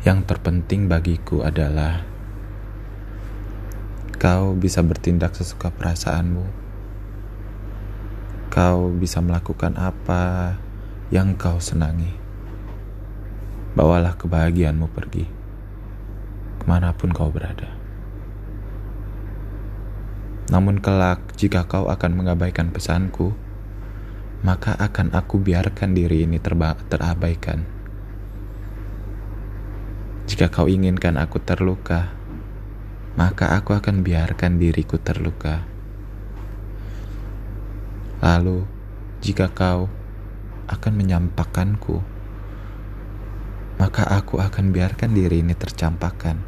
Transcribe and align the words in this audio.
Yang 0.00 0.32
terpenting 0.32 0.88
bagiku 0.88 1.44
adalah 1.44 2.00
kau 4.16 4.56
bisa 4.56 4.80
bertindak 4.80 5.36
sesuka 5.36 5.68
perasaanmu. 5.68 6.48
Kau 8.48 8.88
bisa 8.96 9.20
melakukan 9.20 9.76
apa 9.76 10.56
yang 11.12 11.36
kau 11.36 11.60
senangi. 11.60 12.16
Bawalah 13.76 14.16
kebahagiaanmu 14.16 14.88
pergi 14.88 15.28
ke 16.60 16.64
mana 16.64 16.96
pun 16.96 17.12
kau 17.12 17.28
berada. 17.28 17.68
Namun 20.48 20.80
kelak 20.80 21.36
jika 21.36 21.68
kau 21.68 21.92
akan 21.92 22.24
mengabaikan 22.24 22.72
pesanku, 22.72 23.36
maka 24.40 24.80
akan 24.80 25.12
aku 25.12 25.36
biarkan 25.44 25.92
diri 25.92 26.24
ini 26.24 26.40
terabaikan 26.88 27.79
jika 30.30 30.46
kau 30.46 30.70
inginkan 30.70 31.18
aku 31.18 31.42
terluka, 31.42 32.14
maka 33.18 33.50
aku 33.58 33.74
akan 33.74 34.06
biarkan 34.06 34.62
diriku 34.62 34.94
terluka. 34.94 35.66
Lalu, 38.22 38.62
jika 39.26 39.50
kau 39.50 39.90
akan 40.70 40.92
menyampaikanku, 40.94 41.98
maka 43.82 44.06
aku 44.06 44.38
akan 44.38 44.70
biarkan 44.70 45.18
diri 45.18 45.42
ini 45.42 45.58
tercampakkan. 45.58 46.38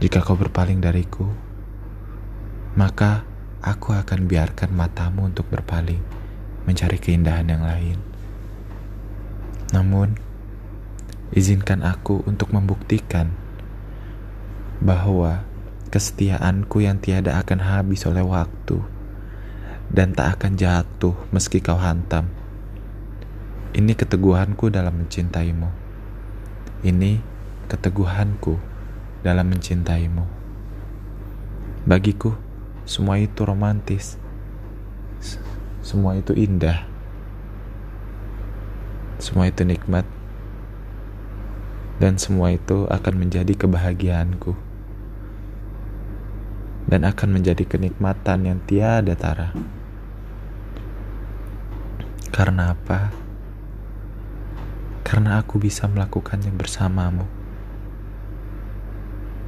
Jika 0.00 0.24
kau 0.24 0.40
berpaling 0.40 0.80
dariku, 0.80 1.28
maka 2.72 3.28
aku 3.60 3.92
akan 3.92 4.24
biarkan 4.24 4.72
matamu 4.72 5.28
untuk 5.28 5.44
berpaling 5.52 6.00
mencari 6.64 6.96
keindahan 6.96 7.52
yang 7.52 7.68
lain. 7.68 8.00
Namun, 9.76 10.24
Izinkan 11.34 11.82
aku 11.82 12.22
untuk 12.22 12.54
membuktikan 12.54 13.34
bahwa 14.78 15.42
kesetiaanku 15.90 16.84
yang 16.86 17.02
tiada 17.02 17.40
akan 17.42 17.66
habis 17.66 18.06
oleh 18.06 18.22
waktu 18.22 18.78
dan 19.90 20.14
tak 20.14 20.38
akan 20.38 20.54
jatuh 20.54 21.14
meski 21.34 21.58
kau 21.58 21.78
hantam. 21.78 22.30
Ini 23.74 23.92
keteguhanku 23.92 24.70
dalam 24.70 25.04
mencintaimu. 25.04 25.68
Ini 26.86 27.18
keteguhanku 27.66 28.54
dalam 29.26 29.46
mencintaimu. 29.50 30.24
Bagiku, 31.86 32.34
semua 32.86 33.18
itu 33.18 33.42
romantis. 33.42 34.18
Semua 35.82 36.18
itu 36.18 36.34
indah. 36.34 36.86
Semua 39.18 39.50
itu 39.50 39.62
nikmat 39.62 40.06
dan 41.96 42.20
semua 42.20 42.52
itu 42.52 42.84
akan 42.92 43.14
menjadi 43.16 43.56
kebahagiaanku 43.56 44.52
dan 46.86 47.02
akan 47.02 47.28
menjadi 47.40 47.66
kenikmatan 47.66 48.46
yang 48.46 48.58
tiada 48.62 49.18
tara. 49.18 49.50
Karena 52.30 52.76
apa? 52.76 53.10
Karena 55.02 55.42
aku 55.42 55.58
bisa 55.58 55.90
melakukannya 55.90 56.52
bersamamu. 56.54 57.26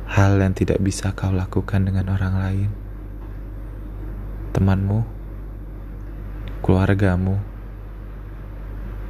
Hal 0.08 0.40
yang 0.40 0.56
tidak 0.56 0.80
bisa 0.82 1.12
kau 1.12 1.30
lakukan 1.30 1.84
dengan 1.84 2.10
orang 2.10 2.34
lain. 2.40 2.70
Temanmu, 4.56 5.04
keluargamu, 6.64 7.38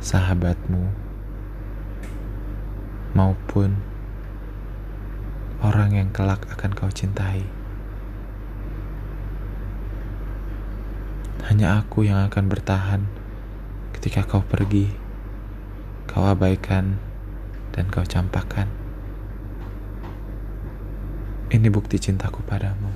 sahabatmu, 0.03 1.08
maupun 3.17 3.77
orang 5.65 5.97
yang 5.97 6.09
kelak 6.15 6.44
akan 6.53 6.71
kau 6.77 6.91
cintai. 6.93 7.43
Hanya 11.49 11.81
aku 11.81 12.05
yang 12.05 12.28
akan 12.28 12.44
bertahan 12.47 13.03
ketika 13.97 14.22
kau 14.28 14.44
pergi, 14.44 14.93
kau 16.05 16.22
abaikan, 16.28 17.00
dan 17.72 17.88
kau 17.88 18.05
campakkan. 18.05 18.69
Ini 21.49 21.72
bukti 21.72 21.97
cintaku 21.97 22.44
padamu. 22.44 22.93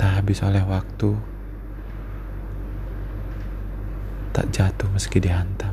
Tak 0.00 0.18
habis 0.18 0.40
oleh 0.42 0.64
waktu, 0.64 1.14
tak 4.32 4.48
jatuh 4.48 4.88
meski 4.90 5.20
dihantam. 5.20 5.71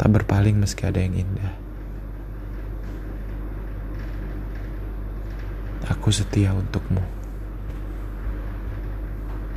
Tak 0.00 0.08
berpaling 0.16 0.56
meski 0.56 0.88
ada 0.88 0.96
yang 0.96 1.12
indah. 1.12 1.52
Aku 5.92 6.08
setia 6.08 6.56
untukmu. 6.56 7.19